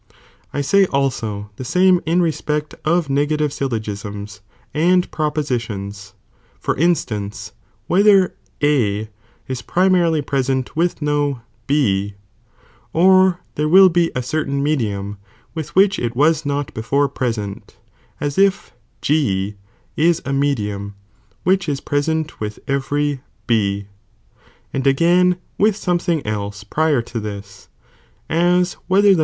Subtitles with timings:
[0.09, 0.57] 1 and ii.
[0.59, 3.77] I say also the same in respect of negative sylr 3.
[3.77, 4.39] The same as Wisms
[4.73, 6.13] and propositions,
[6.59, 7.51] for instance,
[7.85, 9.61] whether A to negatives.
[8.67, 12.15] .^^^'^^^^^^ present with no B,
[12.91, 15.19] or there wiU he a certain medium
[15.53, 17.77] with which it was not before present,
[18.19, 18.73] as if
[19.03, 19.55] 6
[19.95, 20.95] (is a medium),
[21.43, 23.85] which is present with every B;
[24.73, 27.69] and again, with something else prior to this,
[28.31, 29.19] aa whether (the Bew«r"'bu?